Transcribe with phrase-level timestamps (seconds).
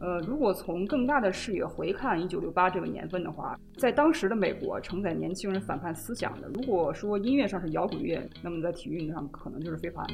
[0.00, 10.06] 呃，如果从更大的视野回看一九六八这个年份的话，在当时的美国承载年轻人反叛思想的，如果说音乐上是摇滚乐，那么在体育运动上可能就是飞盘。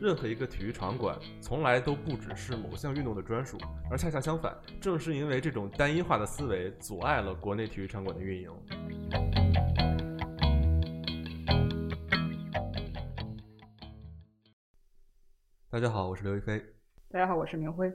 [0.00, 3.56] 任何一个体育场馆从来都不只是某项运动的专属，
[3.88, 8.50] 而恰恰相反，正是因为这种单一化的思维阻碍了国内体育场馆的运营。
[15.70, 16.79] 大家好，我是刘亦菲。
[17.12, 17.92] 大家好，我是明辉。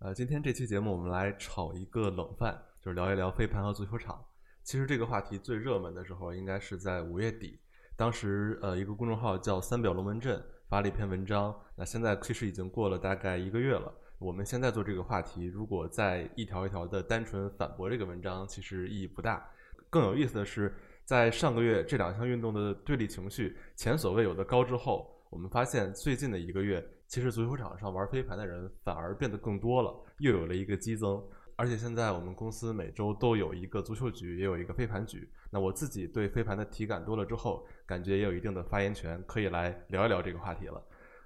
[0.00, 4.20] 呃，今天这期节目我们来炒一个冷饭，就是聊一聊飞盘和足球场。
[4.64, 7.60] 其实这个话题最热门的时候应该是在五月底，
[7.96, 10.44] 当时呃一个公众号叫三表龙门阵。
[10.68, 13.94] 发了一篇文章，那现在其实已经过了大概一个月了。
[14.18, 19.48] 我们现在做这个话题，如果再一条一条的单纯反驳这个文章，其实意义不大。
[19.88, 31.22] 更有意思的是，在上个月这两项运动的对立情绪前所未有的高之后，我们发现最近的一个月，其实足球场上玩飞盘的人反而变得更多了，又有了一个激增。
[31.54, 35.28] 而且现在我们公司每周都有一个足球局，也有一个飞盘局。
[35.50, 40.82] 那我自己对飞盘的体感多了之后，感觉也有一定的发言权，可以来聊一聊这个话题了。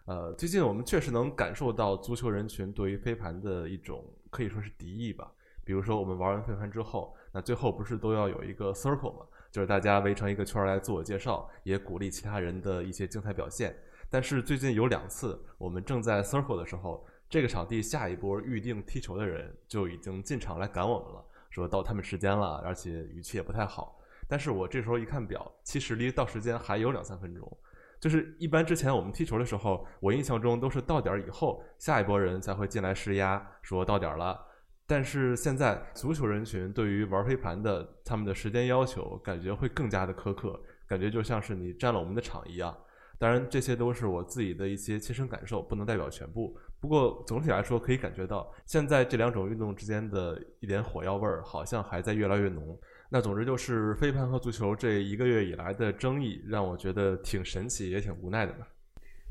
[0.07, 5.31] 呃，最近我们确实能感受到足球人群对于飞盘的一种可以说是敌意吧。
[5.65, 9.27] 比如说我们玩完飞盘之后，那最后不是都要有一个 circle 吗？
[9.53, 13.77] 就是大家围成一个圈来自我介绍，也鼓励其他人的一些精彩表现。
[14.13, 17.05] 但是最近有两次，我们正在 circle 的时候。
[17.31, 23.99] 这个场地下一波预定踢球的人就已经进场来赶我们了，说到他们时间了，而且语气也不太好。
[24.29, 27.59] 但是我这时候一看表，其实离到时间还有两三分钟。
[27.99, 34.39] 就是一般之前我们踢球的时候，我印象中都是到点儿以后，下一波人才会进来施压，说到点儿了。
[34.87, 42.77] 但是现在足球人群对于玩飞盘的他们的时间要求，感觉会更加的苛刻，感觉就像是你占了我们的场一样。
[43.23, 46.59] 当然，这些都是我自己的一些亲身感受，不能代表全部。
[46.81, 52.77] 不过总体来说，可以感觉到现在这两种运动之间的一点火药味儿，好像还在越来越浓。
[53.09, 58.67] 那总之就是飞盘和足球这一个月以来的争议，让我觉得挺神奇，也挺无奈的吧。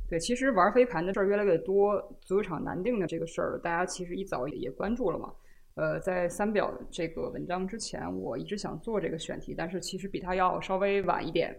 [0.07, 5.33] 对，其实玩飞盘的事儿越来越多，足球场难定的这个事儿，大家其实一早也关注了嘛。
[5.75, 11.53] 呃，在三表这个文章之前，我一直想做这个选题，但是其实比它要稍微晚一点。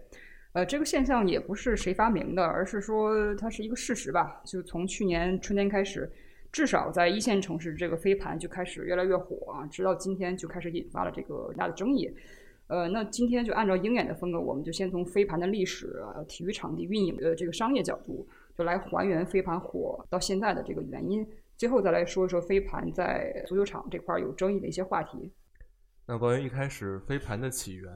[0.53, 4.41] 呃，这个现象也不是谁发明的，而是说它是一个事实吧。
[4.45, 6.11] 就从去年春天开始，
[6.51, 12.07] 至少在一线城市，这个飞盘就开始越来越火啊，直到今天就开始引发了这个大的争议。
[12.67, 21.27] 呃，那今天就按照鹰眼的风格，我们就先从飞盘的历史、体育场地运营的这个商业角度，就来还原飞盘火到现在的这个原因。
[21.57, 25.31] 最后再来说一说飞盘在足球场这块有争议的一些话题。
[26.07, 27.89] 那关于一开始飞盘的起源，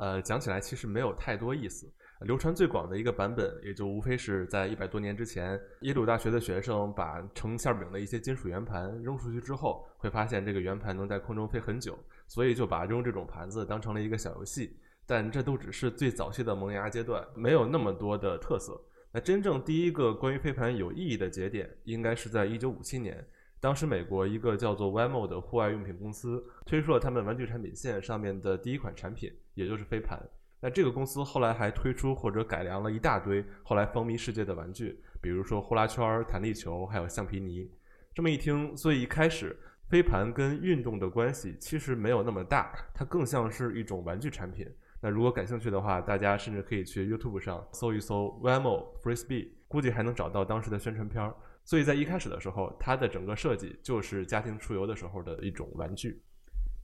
[0.00, 1.86] 呃，讲起来其实没有太多意思。
[2.22, 14.74] 流传最广的一个版本，也就无非是在一百多年之前，耶鲁大学的学生把盛馅饼的一些金属圆盘扔出去之后，会发现这个圆盘能在空中飞很久，所以就把扔这种盘子当成了一个小游戏。
[15.06, 18.80] 但这都只是最早期的萌芽阶段，没有那么多的特色。
[19.12, 23.26] 那真正第一个关于飞盘有意义的节点，应该是在一九五七年，
[23.60, 30.18] 当时美国一个叫做 Wemo 的户外用品公司推出了他们玩具产品线上面的第一款产品，也就是飞盘。
[30.62, 37.70] 那这个公司后来还推出或者改良了一大堆后来风靡世界的玩具，比如说呼啦圈、弹力球，还有橡皮泥。
[38.14, 39.56] 这么一听，所以一开始
[39.88, 44.66] 飞盘跟运动的关系其实没有那么大，它更像是一种玩具产品。
[45.02, 51.34] 那如果感兴趣的话，大家甚至可以去 YouTube 上搜一搜 Wemo Frisbee，估计还能找到当时的宣传片儿。
[51.64, 56.20] 所以在一开始的时候，它的整个设计就是家庭出游的时候的一种玩具。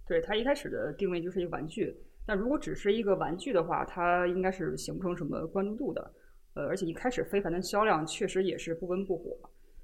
[0.06, 1.94] 对，它一开始的定位就是一个玩具。
[2.26, 6.12] 那如果只是一个玩具的话，它应该是形不成什么关注度的，
[6.54, 9.38] 呃，而且一开始飞盘的销量确实也是不温不火，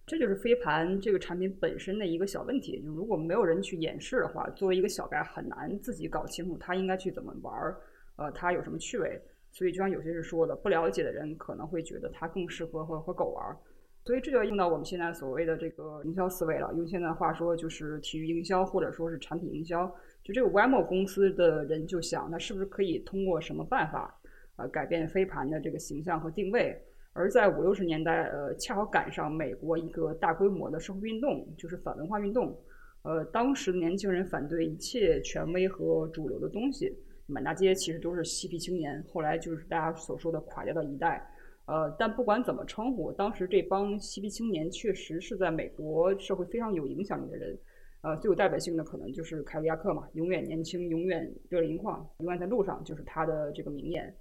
[0.04, 2.82] 这就是飞盘这个产品本身的一个小问题。
[2.82, 7.76] 就如果没有人去演示的话，作为一个小白很难自己搞清楚它应该去怎么玩儿，
[8.16, 9.20] 呃，它有什么趣味。
[9.52, 13.56] 所以就像有些人说的，不了解的人可能会觉得它更适合和和狗玩儿。
[14.04, 19.88] 所以这就要用到我们现在所谓的这个营销思维了，用现在话说就是体育营销或者说是产品营销。
[20.24, 24.19] 就这个 Wemo 公司的人就想，那是不是可以通过什么办法，
[24.56, 26.80] 呃，改变飞盘的这个形象和定位？
[27.12, 32.56] 而在五六十年代，呃，恰好赶上美国一个大规模的社会运动，就是反文化运动。
[33.02, 36.96] 呃，当时的年轻人反对一切权威和主流的东西，
[37.26, 39.04] 满大街其实都是嬉皮青年。
[39.12, 41.28] 后来就是大家所说的垮掉的一代。
[41.66, 47.58] 呃，但不管怎么称呼，当时这帮嬉皮青年确实是在美国社会非常有影响力的人。
[48.02, 54.12] 呃，最有代表性的可能就是凯迪亚克嘛，永远年轻，永远热泪盈眶，永远在路上，就是他的这个名言。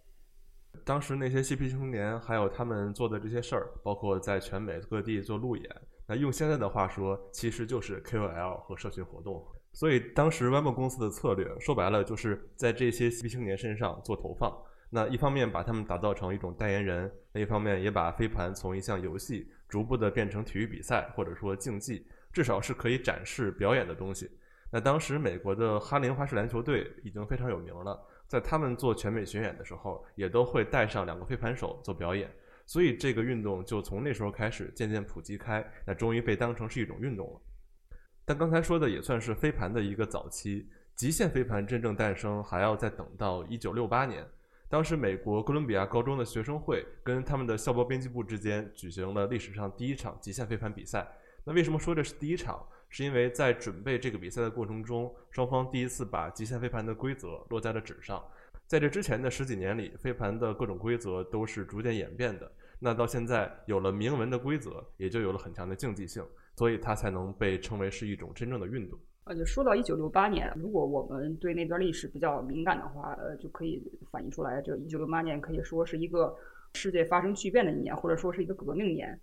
[0.86, 5.66] 当时那些嬉皮青年，还有他们做的这些事儿，包括在全美各地做路演，
[6.08, 9.44] 那用现在的话说，其实就是 KOL 和社群活动。
[9.74, 14.56] 所以当时 Web 公司的策略，说白了就是在这些嬉皮青年身上做投放。
[14.92, 24.30] 那一方面把他们打造成一种代言人，另一方面也把飞盘从一项游戏逐步的变成体育比赛或者说竞技，至少是可以展示表演的东西。
[24.72, 32.32] 那当时美国的哈林花式篮球队已经非常有名了，在他们做全美巡演的时候，也都会带上两个飞盘手做表演。
[32.66, 37.42] 所以这个运动就从那时候开始渐渐普及开，那终于被当成是一种运动了。
[38.24, 44.26] 但刚才说的也算是飞盘的一个早期，极限飞盘真正诞生还要再等到一九六八年。
[44.70, 51.06] 当时，美国哥伦比亚高中的学生会跟他们的校报编辑部之间举行了历史上第一场极限飞盘比赛。
[51.44, 52.66] 那为什么说这是第一场？
[52.94, 58.22] 是因为在准备这个比赛的过程中，双方第一次把极限飞盘的规则落在了纸上。
[58.68, 62.52] 在这之前的十几年里，飞盘的各种规则都是逐渐演变的。
[62.80, 66.22] 那到现在有了明文的规则，也就有了很强的竞技性，
[66.58, 69.00] 所以它才能被称为是一种真正的运动。
[69.24, 76.36] 呃，就说到一九六八年，如果我们对那段历史比较敏感的话，呃，就可以反映出来，这一九六八年可以说是一个
[76.74, 79.18] 世界发生巨变的一年，或者说是一个革命年。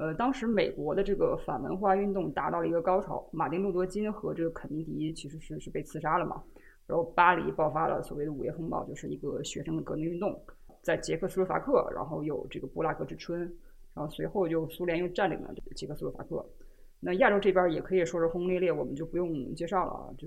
[0.00, 6.42] 呃，当时美国的这个反文化运动达到了一个高潮，马丁路德金和这个肯尼迪其实是是被刺杀了嘛，
[6.86, 10.42] 然后巴黎爆发了所谓的五月风暴，就是一个学生的革命运动，
[10.80, 13.40] 在捷克斯洛伐克，然后有这个布拉格之春，
[13.94, 16.42] 然后随后就苏联又占领了这个捷克斯洛伐克。
[16.98, 20.08] 那亚洲这边也可以说是轰轰烈烈，我们就不用介绍了啊。
[20.16, 20.26] 就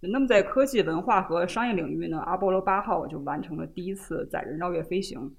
[0.00, 5.32] 那么在科技、文化和商业领域呢，阿波罗八号就完成了第一次载人绕月飞行。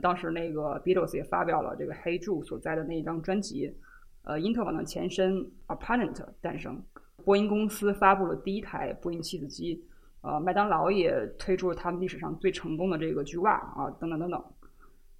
[0.00, 3.76] 当时那个 Beatles 也发表了这个黑柱所在的那一张专辑。
[4.24, 6.80] 呃，因特网的前身 Aparent 诞生，
[7.24, 9.84] 波音公司发布了第一台波音七子机。
[10.22, 14.44] 呃，麦当劳也推出了他们历史上最成功的这个巨袜啊，等等等等。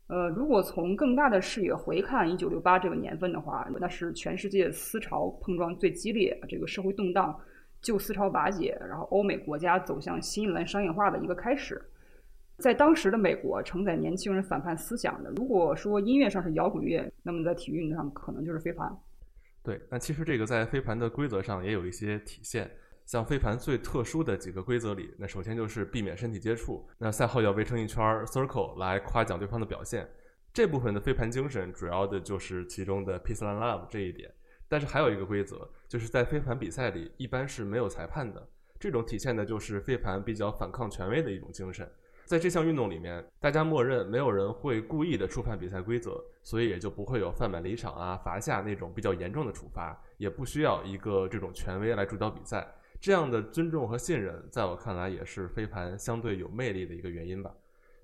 [0.07, 7.37] 呃，如果从更大的视野回看一九六八这个年份的话，那是全世界思潮碰撞最激烈、这个社会动荡、
[7.81, 11.83] 旧思潮瓦解，然后欧美国家走向新一轮商业化的一个开始。
[12.62, 18.97] 在当时的美国，承载年轻人反叛思想的，如果说音乐上是摇滚乐，那么在体育运动上可能就是飞盘。
[19.64, 22.70] 对，那其实这个在飞盘的规则上也有一些体现。
[23.05, 30.08] 像飞盘最特殊的几个规则里，那首先就是避免身体接触，那赛后要围成一圈 circle 来夸奖对方的表现。
[30.53, 34.32] 这部分的飞盘精神主要的就是其中的 peace and love 这一点。
[34.69, 38.49] 但是还有一个规则，就是在飞盘比赛里一般是没有裁判的。
[38.79, 41.88] 这种体现的就是飞盘比较反抗权威的一种精神。
[42.32, 52.67] 在这项运动里面，大家默认没有人会故意的触犯比赛规则，所以也就不会有犯满离场啊、罚下那种比较严重的处罚，也不需要一个这种权威来主导比赛。
[52.99, 57.52] 这样的尊重和信任，在我看来也是飞盘相对有魅力的一个原因吧。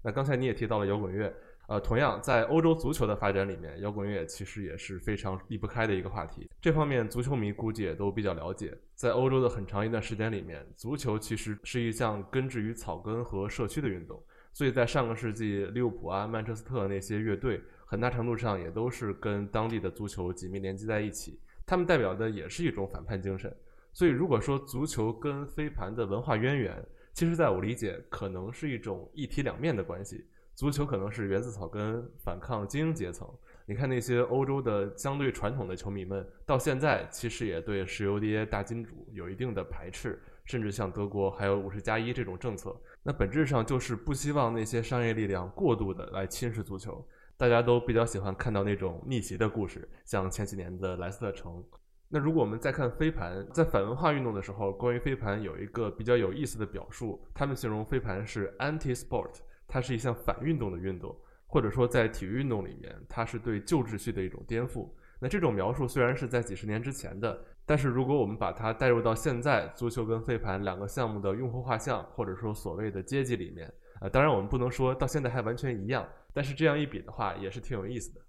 [0.03, 1.33] 那刚才你也提到了摇滚乐，
[1.69, 6.49] 呃，同样在欧洲足球的发展里面，摇滚乐其实也是非常离不开的一个话题。
[6.63, 8.75] 这方面足球迷估计也都比较了解。
[8.95, 14.19] 在欧洲的很长一段时间里面，足球其实是一项根植于草根和社区的运动。
[14.55, 21.39] 所以在上个世纪，利物浦啊、曼彻斯特那些乐队，很大程度上也都是跟当地的足球紧密连接在一起。
[21.67, 23.55] 他们代表的也是一种反叛精神。
[23.93, 26.83] 所以，如果说足球跟飞盘的文化渊源，
[27.13, 30.25] 其实在我理解，可能是一种一体两面的关系。
[30.59, 33.33] 足球可能是源自草根，反抗精英阶层。
[33.65, 47.07] 你看那些欧洲的相对传统的球迷们，到现在其实也对石油跌大金主有一定的排斥，甚至像德国还有五十加一这种政策，那本质上就是不希望那些商业力量过度的来侵蚀足球。
[47.37, 51.65] 大家都比较喜欢看到那种逆袭的故事，像前几年的莱斯特城。
[52.09, 59.35] 那如果我们再看飞盘，在反文化运动的时候，关于飞盘有一个比较有意思的表述，他们形容飞盘是 anti-sport，
[59.69, 61.15] 它是一项反运动的运动，
[61.47, 64.89] 或者说在体育运动里面，它是对旧秩序的一种颠覆。
[65.21, 78.21] 那这种描述虽然是在几十年之前的，但是如果我们把它带入到现在，足球跟飞盘两个项目的用户画像，或者说所谓的阶级里面，啊，当然我们不能说到现在还完全一样，但是这样一比的话，也是挺有意思的。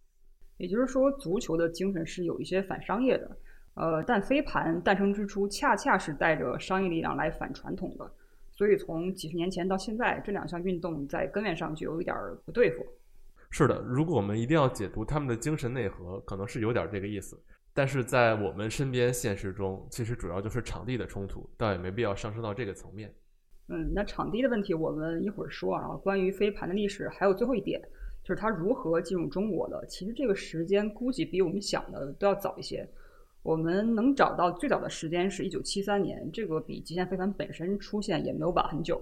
[0.57, 3.37] 也就是说，足球的精神是有一些反商业的。
[3.75, 8.11] 呃，但飞盘诞生之初，恰恰是带着商业力量来反传统的，
[8.59, 12.13] 所以从几十年前到现在，这两项运动在根源上就有一点
[12.43, 12.85] 不对付。
[13.49, 17.41] 是的，如果我们一定要解读他们的精神内核，可能是有点这个意思。
[17.73, 23.09] 但是在我们身边现实中，其实主要就是场地的冲突，倒也没必要上升到这个层面。
[23.69, 25.95] 嗯，那场地的问题我们一会儿说啊。
[25.95, 27.81] 关于飞盘的历史，还有最后一点，
[28.25, 29.85] 就是它如何进入中国的。
[29.87, 32.85] 其实这个时间估计比我们想的都要早一些。
[33.41, 39.01] 我们能找到最早的时间是一九七三年，这个比极限飞盘本身出现也没有晚很久。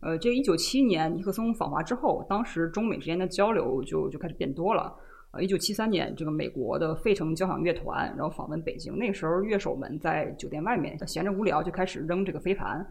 [0.00, 4.94] 呃，这一九七年尼克松访华之后，当时中美之间的交流就就开始变多了。
[5.32, 12.84] 呃，一九七三年，这个美国的费城交响乐团然后访问北京，那时候乐手们在酒店外面闲着无聊就开始扔这个飞盘，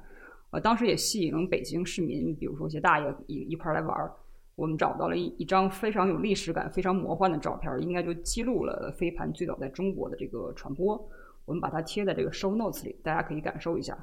[0.51, 4.13] 呃，当时也吸引了北京市民，比如说一些大爷一一块来玩儿。
[4.59, 11.09] 我们找到了一一张非常有历史感、非常魔幻的照片，应该就记录了飞盘最早在中国的这个传播。
[11.45, 13.97] 我们把它贴在这个 show notes 里，大家可以感受一下。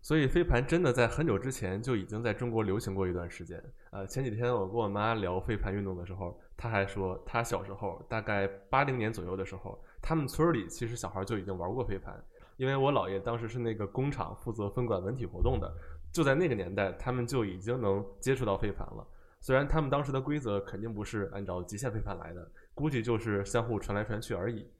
[0.00, 3.60] 所以飞盘真的在很久之前就已经在中国流行过一段时间。
[3.90, 12.14] 呃，前几天我跟我妈聊飞盘运动的时候，她还说，她小时候大概八零年左右的时候，他们村里其实小孩就已经玩过飞盘，
[12.58, 15.72] 因为我姥爷当时是那个工厂负责分管文体活动的，
[16.12, 19.06] 就在那个年代，他们就已经能接触到飞盘了。
[19.42, 24.70] 虽然他们当时的规则肯定不是按照极限飞盘来的，估计就是相互传来传去而已。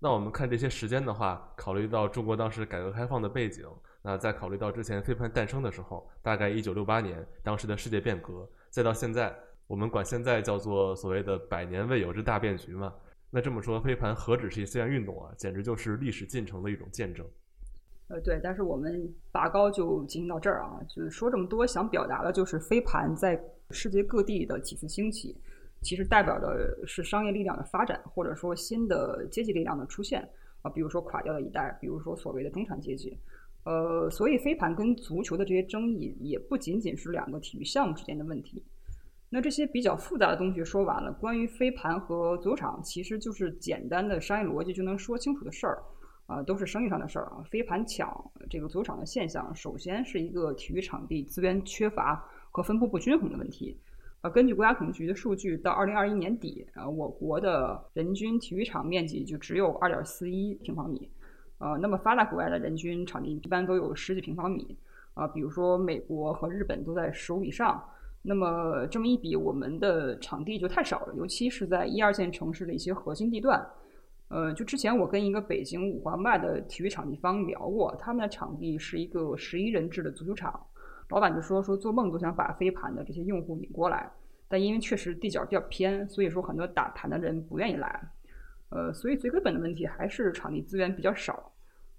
[0.00, 3.68] 那我们看这些时间的话，考虑到中国当时改革开放的背景。
[4.00, 9.36] 那再考虑到之前飞盘诞生的时候，大概一九六八年，当时的世界变革，再到现在，
[9.66, 12.94] 我们管现在叫做所谓的百年未有之大变局嘛。
[13.28, 17.26] 那这么说，飞盘何止是一项运动啊，简直就是历史进程的一种见证。
[18.08, 23.38] 呃，对，但是我们拔高就进行到这儿啊，就是说这么多，想表达的就是飞盘在
[23.70, 25.36] 世界各地的几次兴起，
[25.82, 30.26] 其实代表的是商业力量的发展，或者说新的阶级力量的出现
[30.62, 33.16] 啊，比如说垮掉的一代，比如说所谓的中产阶级。
[33.64, 38.64] 呃，所以飞盘跟足球的这些争议也不仅仅是两个体育项目之间的问题。
[39.28, 45.82] 那这些比较复杂的东西说完了，关于飞盘和足球场，其实就是简单的商业逻辑就能说清楚的事儿，
[46.28, 47.42] 啊，都是生意上的事儿啊。
[47.50, 48.06] 飞盘抢
[48.50, 53.80] 这个足球场的现象，首先是一个体育场地资源缺乏和分布不均衡的问题。
[54.20, 61.10] 呃，根据国家统计局的数据，到二零二一年底，呃，我国的人均体育场面积就只有二点四一平方米。
[61.58, 64.76] 呃，那么发达国家的人均场地一般都有十几平方米，
[65.14, 67.82] 啊，比如说美国和日本都在十五以上。
[68.20, 73.64] 那么这么一比，我们的场地就太少了，尤其是在一二线城市的一些核心地段。
[74.28, 80.60] 呃，就之前我跟一个北京五环外的体育场地方聊过，他们的场地是一个十一人制的足球场，
[81.08, 84.10] 老板就说说做梦都想把飞盘的这些用户引过来，
[84.46, 88.12] 但因为确实地角比较偏，所以说很多打盘的人不愿意来。
[88.70, 91.50] 呃，所以最根本的问题还是场地资源比较少。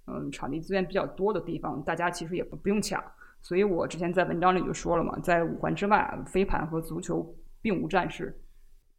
[0.06, 3.02] 嗯，场地资源比较多的地方，大家其实也不不用抢。
[3.40, 8.40] 所以我之前在文章里就说了嘛，在五环之外，飞盘和足球并无战事。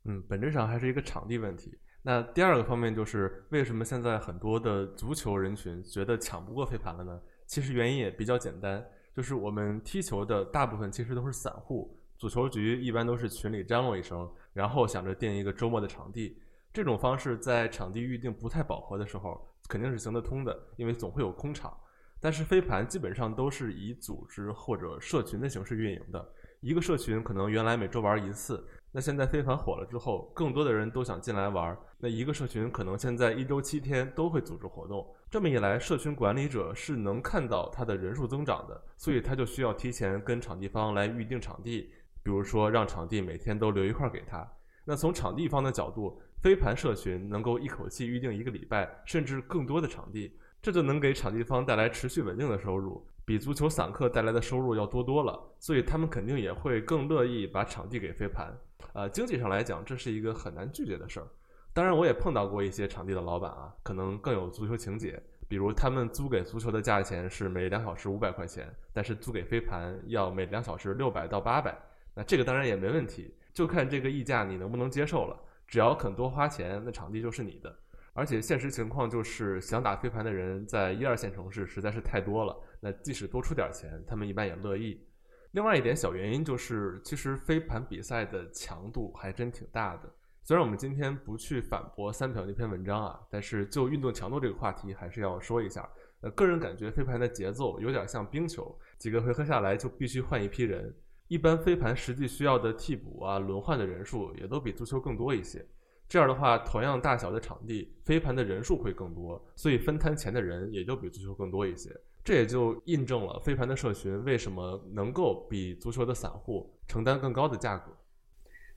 [0.03, 1.77] 嗯，本质上还是一个场地问题。
[2.03, 7.21] 那第二个方面就是，为什么现在很多的足球人群觉得抢不过飞盘了呢？
[7.45, 8.83] 其实原因也比较简单，
[9.15, 16.41] 就是我们踢球的大部分其实都是散户，足球局一般都是群里张罗一声，然后想着定一个周末的场地。
[16.73, 21.77] 这种方式在场地预定不太饱和的时候肯定是行得通的，因为总会有空场。
[22.19, 35.07] 但是飞盘基本上都是以组织或者社群的形式运营的，一个社群可能原来每周玩一次，那现在飞盘火了之后，更多的人都想进来玩儿，那一个社群可能现在一周七天都会组织活动。
[35.29, 41.89] 这么一来，社群管理者是能看到他的人数增长的，所以他就需要提前跟场地方来预定场地，
[42.21, 44.45] 比如说让场地每天都留一块给他。
[44.83, 55.39] 那从场地方的角度，飞盘社群能够一口气预定一个礼拜，甚至更多的场地，这就能给场地方带来持续稳定的收入，比足球散客带来的收入要多多了。
[55.59, 58.53] 所以他们肯定也会更乐意把场地给飞盘。
[58.93, 61.27] 呃，经济上来讲，这是一个很难拒绝的事儿。
[61.73, 71.77] 当然，我也碰到过一些场地的老板啊，可能更有足球情节，比如他们租给足球的价钱是每两小时五百块钱，但是租给飞盘要每两小时六百到八百。
[72.13, 75.39] 那这个当然也没问题，就看这个溢价你能不能接受了。
[75.65, 77.73] 只要肯多花钱，那场地就是你的。
[78.13, 82.53] 而且现实情况就是，想打飞盘的人在一二线城市实在是太多了。
[82.81, 85.01] 那即使多出点钱，他们一般也乐意。
[85.51, 90.09] 另外一点小原因就是，其实飞盘比赛的强度还真挺大的。
[90.43, 95.87] 虽然我们今天不去反驳三条那篇文章啊，但是就运动强度这个话题，还是要说一下。
[96.21, 100.93] 呃，个人感觉飞盘的节奏有点像冰球，几个回合下来就必须换一批人。
[101.27, 105.65] 一般飞盘实际需要的替补啊、轮换的人数也都比足球更多一些。
[106.07, 111.89] 这样的话，同样大小的场地，飞盘的人数会更多，所以分摊钱的人也就比足球更多一些。
[112.23, 117.91] 这也就印证了飞盘的社群为什么能够比足球的散户承担更高的价格。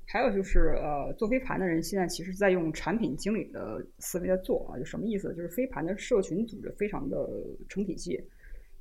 [0.06, 5.34] 还有就是，呃，做飞盘的人现在其实在用产品经理的思维在做啊，就什么意思？
[5.34, 7.26] 就是飞盘的社群组织非常的
[7.68, 8.22] 成体系。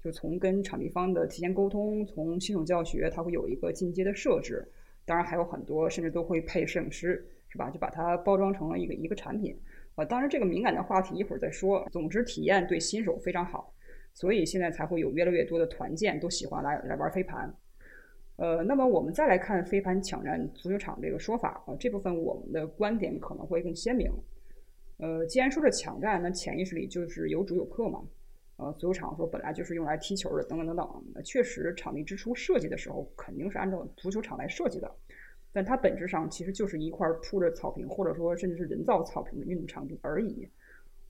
[0.03, 4.70] 就从跟场地方的提前沟通，从系统教学，它会有一个进阶的设置，
[5.05, 7.70] 当然还有很多，甚至都会配摄影师，是吧？
[7.70, 9.58] 就把它包装成了一个一个产品。
[9.96, 11.88] 呃，当然这个敏感的话题一会儿再说。
[11.89, 13.73] 总之体验对新手非常好，
[14.13, 17.53] 所以现在才会有越来越多的团建都喜欢来来玩飞盘。
[18.36, 24.12] 呃，那么我们再来看飞盘抢占足球场这个说法啊，这部分我们的观点可能会更鲜明。
[24.98, 28.01] 呃，既然说是抢占，那潜意识里就是有主有客嘛。
[28.58, 31.03] 呃，足球场说本来就是用来踢球的，等等等等。
[31.13, 34.91] 那确实，场地之初设计的时候肯定是按照足球场来设计的，
[35.51, 40.48] 但它本质上其实就是一块铺着草坪，或者说甚至是人造草坪的运动场地而已。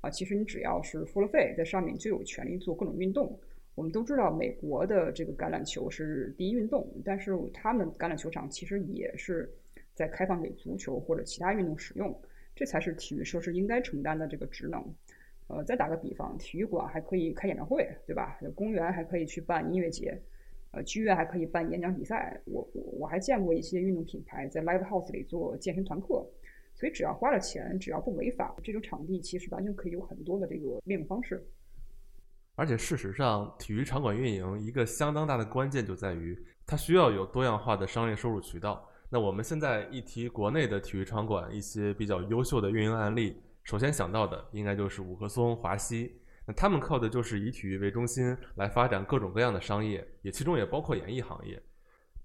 [0.03, 3.39] 啊，其实你只要是付了费，在上面就有权利做各种运动。
[3.73, 9.49] 我们都知道，美国的这个橄榄球是第一运动，但是他们橄榄球场其实也是
[9.93, 12.13] 在开放给足球或者其他运动使用，
[12.53, 14.83] 这才是体育设施应该承担的这个职能。
[15.47, 18.37] 呃，再打个比方，体育馆还可以开演唱会，对吧？
[18.53, 20.21] 公园还可以去办音乐节，
[20.71, 22.41] 呃，剧院还可以办演讲比赛。
[22.43, 26.27] 我我我还见过一些运动品牌在 live house 里做健身团课，
[26.83, 31.41] 所以只要花了钱，只要不违法，这种场地其实完全可以有很多的这个利用方式。
[32.55, 38.85] 而且事实上，体育场馆运营一个相当大的关键就在于，它需要有多样化的商业收入渠道。
[39.09, 46.19] 那我们现在一提国内的体育场馆一些比较优秀的运营案例，首先想到的应该就是五棵松、华西。
[46.45, 51.63] 那他们靠的就是以体育为中心来发展各种各样的商业，也其中也包括演艺行业。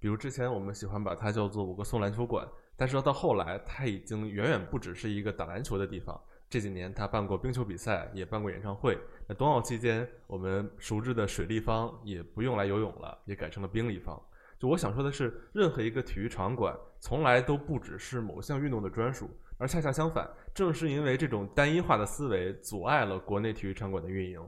[0.01, 2.45] 比如之前我们喜欢把它叫做五棵松篮球馆，
[2.79, 6.19] 但是到后来，它已经远远不只是一个打篮球的地方。
[6.49, 8.97] 这几年他办过冰球比赛，也办过演唱会。
[9.27, 14.17] 那冬奥期间，我们熟知的水立方也不用来游泳了，也改成了冰立方。
[14.61, 24.41] 就我想说的是，任何一个体育场馆从来都不只是某项运动的专属，而恰恰相反，正是因为这种单一化的思维阻碍了国内体育场馆的运营。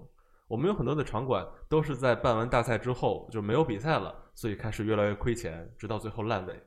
[0.49, 6.61] 我们有很多的场馆都是在办完大赛之后就没有比赛了，所以开始越来越亏钱，直到最后烂尾。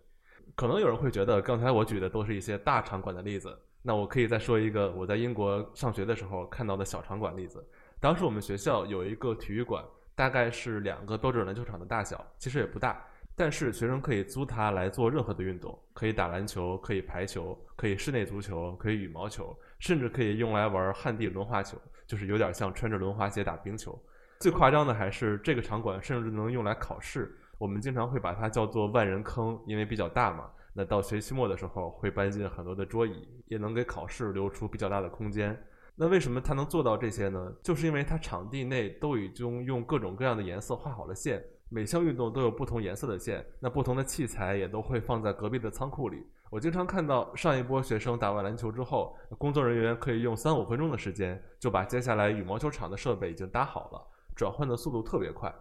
[0.55, 3.57] 可能有人会觉得，刚才我举的都是一些大场馆的例子。
[3.81, 7.65] 那我可以再说一个我在英国上学的时候看到的小场馆例子。
[7.99, 9.83] 当时我们学校有一个体育馆，
[10.15, 13.05] 大概是两个标准篮球场的大小，其实也不大。
[13.35, 23.99] 但是学生可以租它来做任何的运动，可以打篮球，可以排球，可以室内足球，可以羽毛球，甚至可以用来玩旱地轮滑球，就是有点像穿着轮滑鞋打冰球。
[24.39, 30.49] 最夸张的还是这个场馆甚至能用来考试，我们经常会把它叫做万人坑，因为比较大嘛。
[30.73, 35.57] 那到学期末的时候，会搬进很多的桌椅，也能给考试留出比较大的空间。
[35.95, 37.53] 那为什么它能做到这些呢？
[37.61, 43.45] 就是因为它场地内都已经用各种各样的颜色画好了线，每项运动都有不同颜色的线。
[43.59, 46.25] 那不同的器材也都会放在隔壁的仓库里。
[46.49, 55.53] 我经常看到上一波学生打完篮球之后，工作人员可以用三五分钟的时间就把接下来羽毛球场的设备已经搭好了，转换的速度特别快。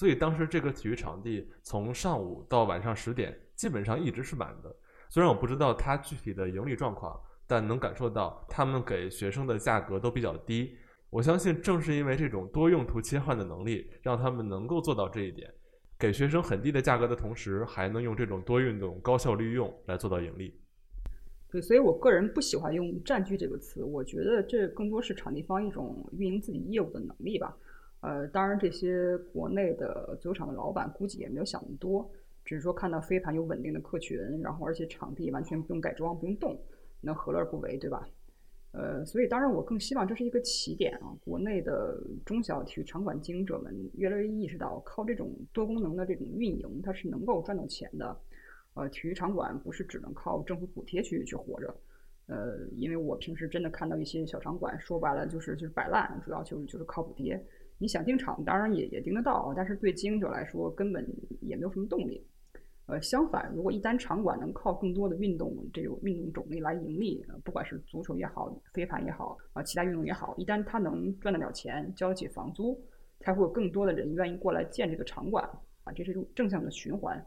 [0.00, 3.38] 所以当时这个体育场地从上午到晚上十点。
[3.54, 4.74] 基本上一直是满的，
[5.10, 10.74] 虽然我不知道它具体的盈利状况，但能感受到他们给学生的价格都比较低。
[11.10, 15.52] 我相信正是因为这种多用途切换的能力，让他们能够做到这一点，
[15.98, 20.58] 给学生很低的价格的同时，还能用这种多运动高效利用来做到盈利。
[21.50, 27.54] 对，所以我个人不喜欢用“占据”这个词，我觉得这更多是场地方一种运营自己业务的能力吧。
[28.00, 32.10] 呃，当然这些国内的足球场的老板估计也没有想那么多。
[32.42, 36.58] 只是说看到飞盘有稳定的客群，然后而且场地完全不用改装、不用动，
[37.00, 38.08] 那何乐而不为，对吧？
[38.72, 41.14] 呃，所以当然我更希望这是一个起点啊。
[41.22, 48.16] 国内的中小体育场馆经营者们越来越意识到，靠这种多功能的这种运营，它是能够赚到钱的。
[48.74, 51.76] 呃，体育场馆不是只能靠政府补贴去去活着。
[52.26, 57.44] 呃，因为我平时真的看到一些小场馆，说白了就是就是摆烂，主要就是就是靠补贴。
[57.80, 61.02] 你想订场，当然也也订得到，但是对经营者来说根本
[61.40, 62.22] 也没有什么动力。
[62.84, 72.78] 呃，相反，如果一旦场馆能靠更多的运动这种运动种类来盈利，不管是足球也好，飞盘也好，啊，其他运动也好，一旦它能赚得了钱，交得起房租，
[73.20, 75.42] 才会有更多的人愿意过来建这个场馆，
[75.84, 77.24] 啊，这是一种正向的循环，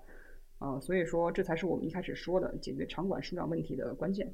[0.60, 4.32] 啊，所以说这才是我们一开始说的解决场馆数量问题的关键。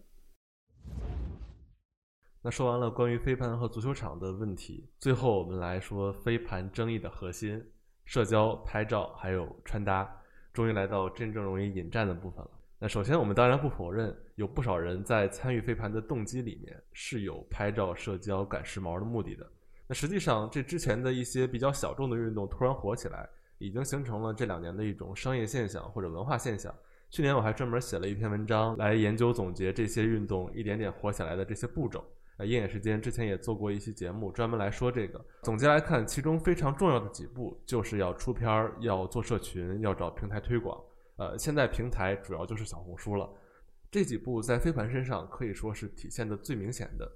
[2.41, 7.61] 那说完了关于飞盘和足球场的问题，最后我们来说飞盘争议的核心：
[8.05, 10.09] 社交、拍照还有穿搭。
[10.51, 12.51] 终于来到真正容易引战的部分了。
[12.79, 19.45] 那首先，我们当然不否认，有不少人在参与飞盘的动机里面是有拍照、社交、赶时髦的目的的。
[19.85, 26.73] 那实际上，这之前的一些比较小众的运动突然火起来，已经形成了这两年的一种商业现象或者文化现象。
[27.09, 32.03] 去年我还专门写了一篇文章来研究总结这些运动一点点火起来的这些步骤。
[32.39, 35.23] 呃，鹰眼时间之前也做过一期节目，专门来说这个。
[35.43, 40.81] 总结来看，其中非常重要的几步，就是要出片儿，要做社群，要找平台推广。
[41.17, 43.29] 呃，现在平台主要就是小红书了。
[43.91, 47.11] 这几步在飞盘身上可以说是体现的最明显的。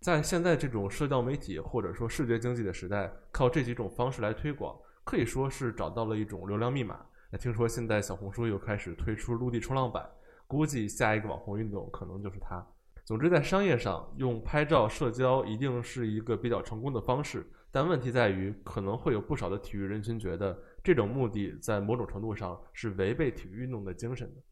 [0.00, 10.08] 在现在这种社交媒体或者说视觉经济的时代，靠这几种方式来推广，可以说是找到了一种流量密码，那听说现在小红书又开始推出陆地冲浪板，
[10.46, 12.66] 估计下一个网红运动可能就是它。
[13.08, 17.42] 总之，在商业上用拍照社交一定是一个比较成功的方式，
[17.72, 24.42] 但问题在于，可能会有不少的体育人群觉得这种目的在某种程度上是违背体育运动的精神的。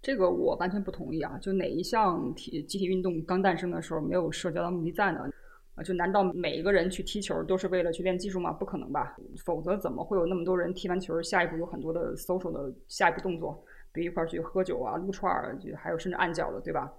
[0.00, 1.36] 这个我完全不同意啊！
[1.42, 5.28] 就哪一项体集体运动刚诞生的时候没有社交的目的在呢？
[5.74, 8.50] 啊，就难道每一个人去踢球都是为了去练技术吗？
[8.50, 9.14] 不可能吧！
[9.44, 13.62] 否则怎么会有那么多人踢完球，下一步有很多的 social 的下一步动作，
[13.92, 16.90] 比如一块去喝酒啊、撸串儿，就还有甚至按脚的，对吧？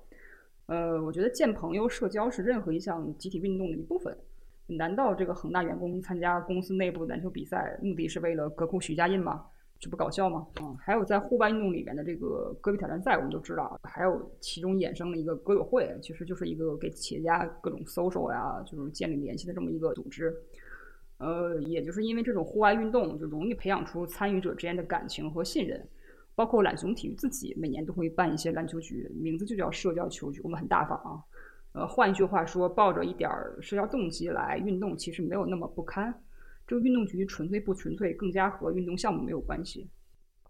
[0.68, 4.16] 呃，我觉得见朋友、社交是任何一项集体运动的一部分。
[4.66, 9.46] 难道这个恒大员工参加公司内部篮球比赛，目的是为了歌库许家印吗？
[9.78, 10.48] 这不搞笑吗？
[10.62, 20.34] 嗯，还有在户外运动里面的这个戈壁挑战赛，我们都知道，还有其中衍生的一个歌友会，其实就是一个给企业家各种 social 呀，就是建立联系的这么一个组织。
[21.18, 25.86] 呃，也就是因为这种户外运动，就容易培养出参与者之间的感情和信任。
[26.36, 30.42] 包括懒熊体育自己每年都会办一些篮球局，名字就叫社交球局。
[30.44, 31.22] 我们很大方啊，
[31.74, 36.14] 呃，换一句话说，抱着一点儿社交动机来运动，其实没有那么不堪。
[36.66, 39.90] 这个运动局纯粹不纯粹，更加和运动项目没有关系。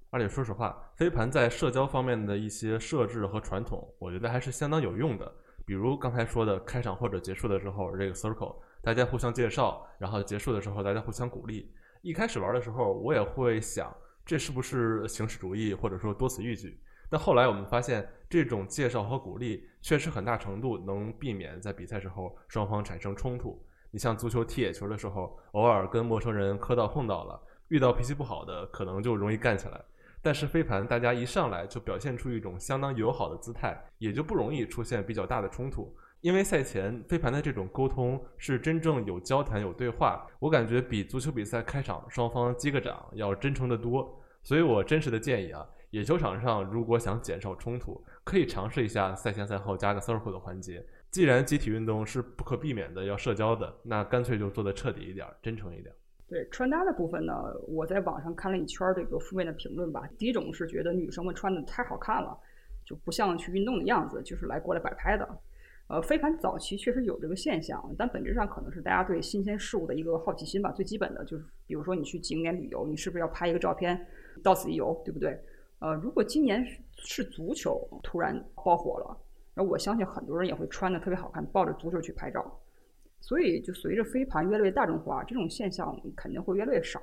[0.09, 5.29] 而且说实话，飞盘在社交方面的一些设置和传统，我觉得还是相当有用的。
[5.65, 11.73] 比如刚才说的开场或者结束的时候，这个 circle，大家互相介绍，然后结束的时候大家互相鼓励。
[12.03, 13.93] 一开始玩的时候，我也会想。
[14.25, 16.79] 这是不是形式主义，或者说多此一举？
[17.09, 23.63] 但后来我们发现，这种介绍和鼓励确实很大程度能避免在比赛时候双方产生冲突。
[23.91, 29.79] 你像足球踢野球的时候，偶尔跟陌生人磕到碰到了，遇到脾气不好的，可能就容易干起来。
[30.21, 35.93] 但是飞盘，大家一上来就表现出一种相当友好的姿态，也就不容易出现比较大的冲突。
[36.23, 44.17] 因为赛前飞盘的这种沟通是真正有交谈有对话，我感觉比足球比赛开场双方击个掌要真诚得多。
[44.41, 50.81] 所以我真实的建议啊，野球场上如果想减少冲突，可以尝试一下赛前赛后加个 circle 的环节。
[51.11, 55.93] 既然集体运动是不可避免的要社交的，那干脆就做得彻底一点，真诚一点。
[56.29, 57.33] 对穿搭的部分呢，
[57.67, 60.07] 我在网上看了一圈这个负面的评论吧。
[60.17, 62.39] 第一种是觉得女生们穿的太好看了，
[62.85, 65.27] 就不像去运动的样子，就是来过来摆拍的。
[65.93, 70.71] 呃，飞盘早期确实有这个现象，但本质上可能是大家对新鲜事物的一个好奇心吧。
[70.71, 74.03] 最基本的就是，比如说你去景点旅游，你是不是要拍一个照片，
[74.41, 75.39] 到此一游，对不对？
[75.77, 79.15] 呃，如果今年是足球突然爆火了，
[79.53, 82.43] 那我相信很多人也会穿的特别好看，抱着足球去拍照。
[83.21, 86.99] 所以，就随着飞盘越来越大众化，这种现象肯定会越来越少。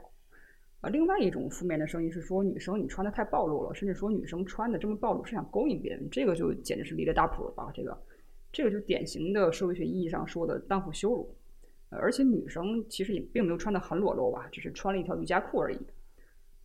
[0.80, 7.70] 啊，另外一种负面的声音是说，女生你穿的太暴露了，甚至说女生穿的这么暴露是想勾引别人，这个就简直是离了大谱了吧？
[7.72, 7.96] 这个。
[8.52, 11.36] 这个就典型的社会学意义上说的荡妇羞辱，
[11.88, 15.78] 而且女生其实也并没有穿得很裸露吧，只是穿了一条瑜伽裤而已。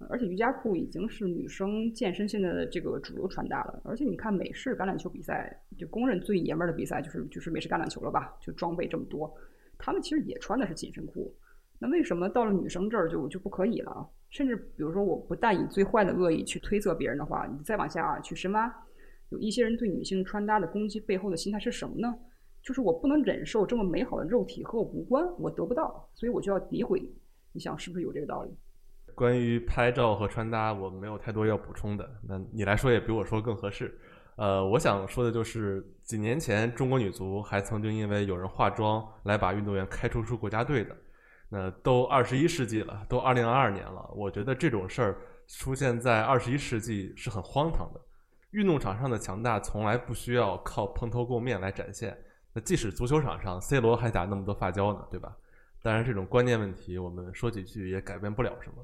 [0.09, 3.81] 而且瑜伽裤已经是女生健身现在的这个主流穿搭了。
[3.85, 8.35] 而且你看美式橄榄球比赛，就公认最爷们儿的比赛就是就是美式橄榄球了吧？
[8.41, 9.33] 就装备这么多，
[9.77, 11.33] 他们其实也穿的是紧身裤。
[11.79, 14.09] 那为什么到了女生这儿就就不可以了？
[14.29, 18.84] 甚至比如说，我不但以最坏的恶意去推测别人的话，你再往下去深挖。
[19.29, 22.13] 有一些人对女性穿搭的攻击背后的心态是什么呢？
[22.61, 27.01] 就是我不能忍受这么美好的肉体和我无关，我得不到，所以我就要诋毁。
[27.51, 28.51] 你想是不是有这个道理？
[29.13, 32.09] 关于拍照和穿搭，我没有太多要补充的。
[32.27, 33.97] 那你来说也比我说更合适。
[34.35, 40.95] 呃，我想说的就是几年前中国女足还曾经因为有人化妆来把运动员开除出国家队的。
[41.47, 48.01] 那都二十一世纪了，都二零二二年了，我觉得这种事儿出现在二十一世纪是很荒唐的。
[48.55, 52.17] 运动场上的强大从来不需要靠蓬头垢面来展现。
[52.53, 55.35] 那即使足球场上，C 罗还打那么多发胶呢，对吧？
[55.83, 58.77] 当然，这种观念问题，我们说几句也改变不了什么。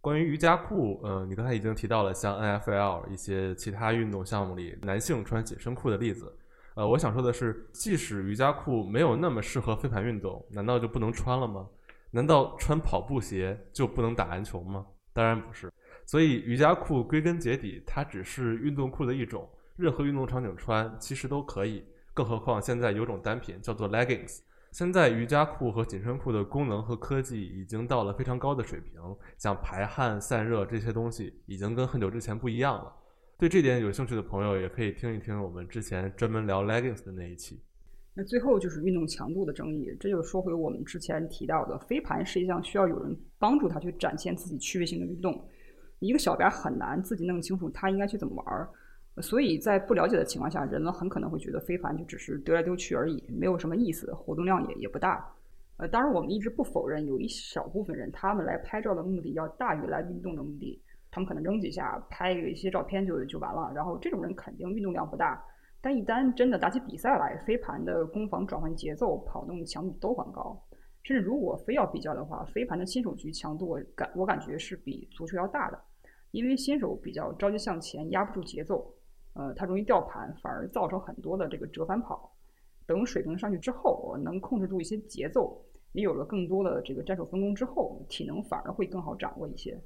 [0.00, 6.34] 关于瑜伽裤，嗯，你刚才已经提到了像 NFL 一些其他运动项目里男性穿紧身裤的例子。
[6.74, 11.68] 呃，我想说的是，即使瑜伽裤没有那么适合飞盘运动，难道就不能穿了吗？
[12.10, 14.86] 难道穿跑步鞋就不能打篮球吗？
[15.12, 15.70] 当然不是。
[16.06, 21.84] 所以瑜伽裤归根结底，它只是运动裤的一种，任何运动场景穿其实都可以。
[22.12, 24.40] 更何况现在有种单品叫做 leggings。
[24.70, 29.00] 现在瑜伽裤和紧身裤的功能和科技已经到了非常高的水平，
[29.38, 32.92] 像排汗、散热这些东西已经跟很久之前不一样了。
[33.38, 37.60] 对这点有兴趣的朋友也可以听一听我们之前专门聊 leggings 的那一期。
[38.14, 45.44] 那最后就是运动强度的争议，这就说回我们之前提到的，飞盘是一项需要有人帮助他去展现自己趣味性的运动。
[46.04, 48.68] 一个小白很难自己弄清楚他应该去怎么玩儿，
[49.22, 55.26] 所以在不了解的情况下，人们很可能会觉得飞盘就只是丢来丢去而已，没有什么意思，活动量也也不大。
[55.76, 63.72] 呃，当然我们一直不否认有一小部分人他们来拍照的目的要大于来运动的目的，他们可能扔几下，拍一些照片就就完了。
[63.74, 65.42] 然后这种人肯定运动量不大，
[65.80, 70.60] 但一旦真的打起比赛来，飞盘的攻防转换节奏、跑动强度都很高。
[71.02, 75.78] 甚至如果非要比较的话，飞盘的新手局强度感我感觉是比足球要大的，
[76.34, 78.92] 因为新手比较着急向前，压不住节奏，
[79.34, 82.36] 呃，他容易掉盘，反而造成很多的这个折返跑。
[82.86, 89.80] 等水平上去之后，能控制住一些节奏，也有了更多的这个战术分工之后，体能反而会更好掌握一些。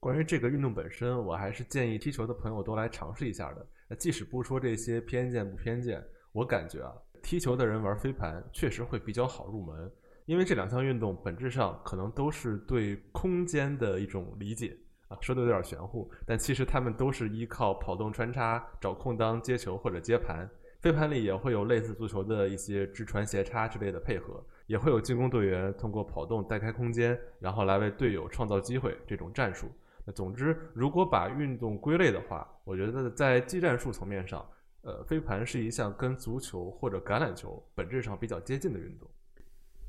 [0.00, 3.64] 关于这个运动本身，我还是建议踢球的朋友都来尝试一下的。
[3.88, 9.88] 那即使不说这些偏见不偏见，我感觉啊，踢球的人玩飞盘确实会比较好入门，
[10.26, 14.76] 因为这两项运动本质上可能都是对空间的一种理解
[15.08, 20.48] 啊，说的有点玄乎，但其实他们都是依靠跑动穿插、找空当接球或者接盘。
[20.80, 29.66] 飞盘里也会有类似足球的一些直传斜插之类的配合，也会有进攻队员通过跑动带开空间，然后来为队友创造机会这种战术。
[30.04, 34.46] 那总之，如果把运动归类的话，我觉得在技战术层面上，
[34.82, 39.10] 呃，飞盘是一项跟足球或者橄榄球本质上比较接近的运动。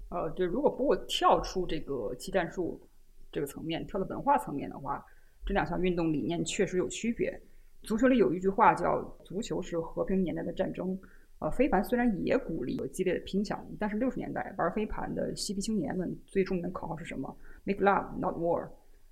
[0.10, 2.82] 呃，对，如果不跳出这个技战术
[3.32, 5.06] 这个层面，跳到文化层面的话，
[5.46, 7.40] 这两项运动理念确实有区别。
[7.84, 11.00] 足球里有一句话叫“足球是和平年代的战争”，
[11.40, 18.70] 呃，飞盘虽然也鼓励激烈的拼抢，但是六十年代玩飞盘的嬉皮青年们最著名的口号是什么？“Make love, not war。”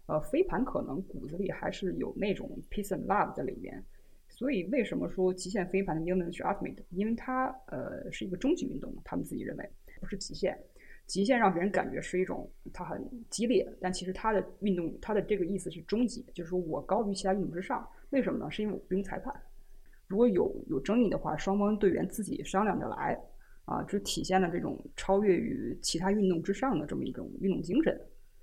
[0.07, 3.83] 呃，飞盘可能骨子里还是有那种 peace and love 在里面。
[4.29, 6.77] 所以为什么说极限飞盘的英文是 ultimate？
[6.89, 10.57] 因为它呃是一个终极运动，他们自己认为不是极限。
[11.07, 17.87] 极限让别人感觉是一种它很激烈，但其实它的运动它的这个意思是终极，就是说我高于其他运动之上。
[18.11, 18.51] 为什么呢？
[18.51, 19.33] 是因为我不用裁判。
[20.05, 23.17] 如果有有争议的话，双方队员自己商量着来，
[23.65, 27.99] 啊，就体现了这种超越于其他运动之上的这么一种运动精神。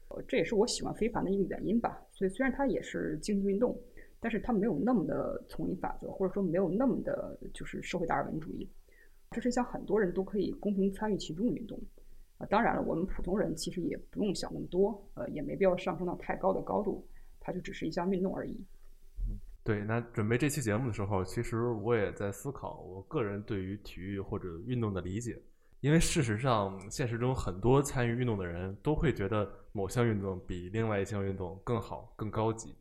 [0.09, 2.03] 呃，这也是我喜欢非凡的一个原因吧。
[2.13, 3.79] 所以虽然它也是竞技运动，
[4.21, 8.69] 但是它没有那么的丛林法则，或者说没有那么的就是社会达尔文主义。
[9.31, 11.79] 这是一项很多人都可以公平参与其中的运动。
[12.47, 17.07] 当然了，我们普通人其实也不用想那么多，呃，也没必要上升到太高的高度，
[17.41, 18.57] 它就只是一项运动而已。
[19.63, 25.41] 对，那准备这期节目的时候，其实我也在思考我个人对于体育或者运动的理解。
[25.81, 32.75] 因为事实上，现实中很多参与运动的人都会觉得某项运动比另外一项运动更好、更高级。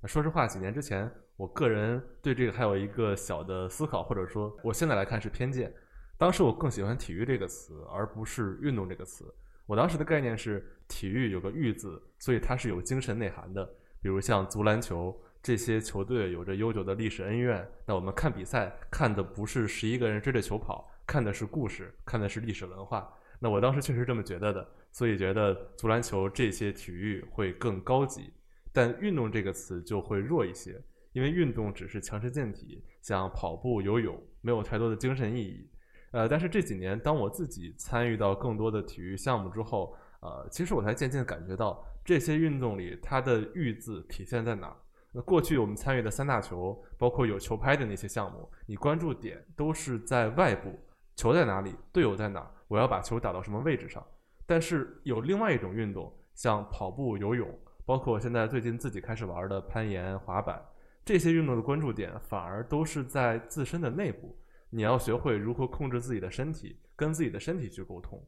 [0.00, 5.72] 那说实话，几年之前，我个人对这个还有一个小的思考，或者说我现在来看是偏见。
[6.18, 9.32] 当时我更喜欢“体育”这个词，而不是“运动”这个词。
[9.64, 13.64] 我当时的概念是，体育有个“育”字，所以它是有精神内涵的。
[14.02, 15.18] 比如像足篮球。
[15.40, 23.08] 这些球队有着悠久的历史恩怨，那我们看比赛看的不是十一个人追着球跑，看的是故事，看的是历史文化。
[23.38, 28.32] 那我当时确实这么觉得的，所以觉得足篮球这些体育会更高级，
[28.72, 35.70] 但运动这个词就会弱一些，因为运动只是强身健体，像跑步、游泳，没有太多的精神意义。
[36.10, 44.74] 呃，但是这几年当我自己参与到更多的体育项目之后，呃，其实我才渐渐感觉到这些运动里它的“育”字体现在哪。
[45.12, 50.78] 那过去我们参与的三大球，包括有球拍的那些项目，你关注点都是在外部，
[51.16, 54.04] 球在哪里，队友在哪，我要把球打到什么位置上。
[54.46, 57.48] 但是有另外一种运动，像跑步、游泳，
[57.84, 60.62] 包括现在最近自己开始玩的攀岩、滑板，
[61.04, 64.36] 这些运动的关注点反而都是在自身的内部。
[64.70, 68.22] 你要学会如何控制自己的身体，跟自己的身体去沟通。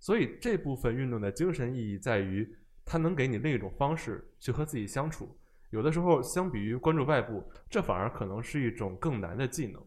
[0.00, 5.36] 所以这部分运动的精神意义在于，它能给你另一种方式去和自己相处。
[5.70, 9.82] 有的时候，相比于关注外部，这反而可能是一种更难的技能。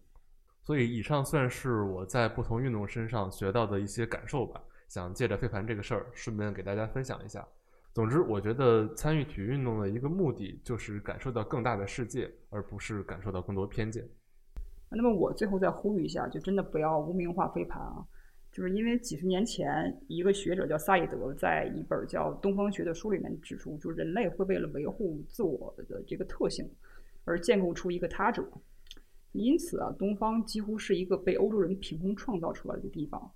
[0.63, 4.62] 所以，以上算是我在不同运动身上学到的一些感受吧。
[4.89, 7.46] 想借着飞盘这个事儿，顺便给大家分享一下。
[7.93, 14.08] 总之，我觉得参与体育运动的一个目的，就是感受到更大的世界，而不是感受到更多偏见。
[14.89, 18.06] 那么，我最后再呼吁一下，就真的不要污名化飞盘啊。
[18.52, 26.67] 就是因为几十年前，一个学者叫萨义德在一本叫《东方学》的书里面指出，就人类会为了维护自我的这个特性，
[27.26, 28.50] 而建构出一个他者。
[29.34, 33.32] 因此啊，东方几乎是一个被欧洲人凭空创造出来的地方。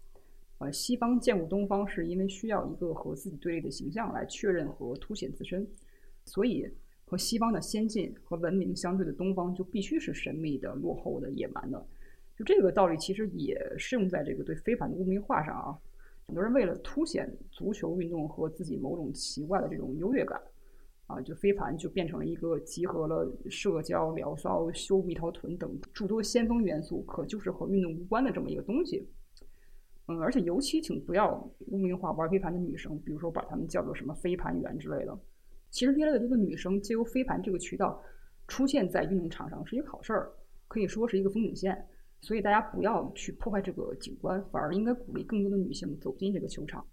[0.58, 5.68] 呃，西方建构东方是因为需要一个和自己对立的形象来确认和凸显自身，
[6.26, 6.68] 所以
[7.12, 11.86] 和西方的先进和文明相对的东方就必须是神秘的、落后的、野蛮的。
[12.38, 15.78] 就这个道理，其实也适用在这个对飞盘的污名化上啊。
[16.26, 20.42] 很多人为了凸显足球运动和自己某种奇怪的这种优越感，
[21.08, 29.06] 啊，就飞盘就变成了一个集合了社交、聊骚、修蜜桃臀等诸多先锋元素，可就是和运动无关的这么一个东西。
[30.08, 35.20] 嗯，而且尤其请不要污名化玩飞盘的女生，比如说把她们叫做什么飞盘员之类的。
[35.72, 38.00] 其实越来越多的女生借由飞盘这个渠道
[38.48, 40.32] 出现在运动场上是一个好事儿，
[40.68, 41.88] 可以说是一个风景线。
[42.24, 46.86] 所以大家不要去破坏这个景观，反而应该鼓励更多的女性走进这个球场。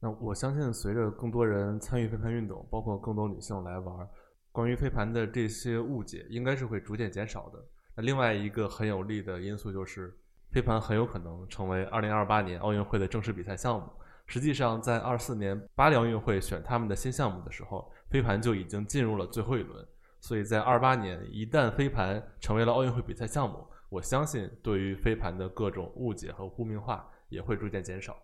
[0.00, 4.08] 那我相信，随着更多人参与飞盘运动，包括更多女性来玩，
[4.50, 7.64] 关于飞盘的这些误解应该是会逐渐减少的。
[7.96, 10.12] 那另外一个很有利的因素就是，
[10.50, 13.88] 飞盘很有可能成为2028年奥运会的正式比赛项目。
[14.26, 19.86] 实际上，在24年巴黎奥运会选他们的新项目的时候，飞盘就已经进入了最后一轮。
[20.20, 28.16] 所以在28年，一旦飞盘成为了奥运会比赛项目，我相信，对于飞盘的各种误解和污名化也会逐渐减少。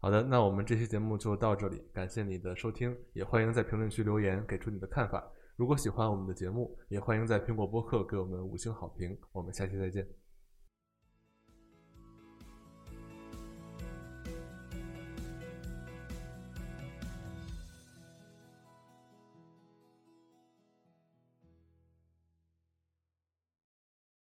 [0.00, 5.22] 好的，那我们这期节目就到这里，感谢你的收听，也欢迎在评论区留言，给出你的看法。
[5.56, 9.16] 如果喜欢我们的节目，也欢迎在苹果播客给我们五星好评。
[9.32, 10.21] 我们下期再见。